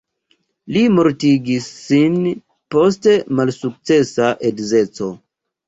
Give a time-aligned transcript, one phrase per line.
[0.77, 2.17] Li mortigis sin
[2.77, 3.07] post
[3.41, 5.15] malsukcesa edzeco.